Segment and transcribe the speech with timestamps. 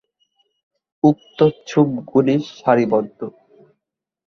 [1.03, 1.39] উক্ত
[1.67, 3.19] ছোপগুলি সারিবদ্ধ।